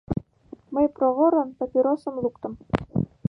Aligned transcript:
Мый 0.73 0.85
проворын 0.95 1.49
папиросым 1.57 2.15
луктым. 2.23 2.53